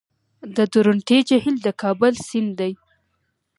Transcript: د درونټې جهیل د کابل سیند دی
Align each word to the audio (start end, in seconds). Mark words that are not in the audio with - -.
د 0.55 0.57
درونټې 0.73 1.17
جهیل 1.29 1.57
د 1.65 1.67
کابل 1.81 2.13
سیند 2.27 2.51
دی 2.59 2.73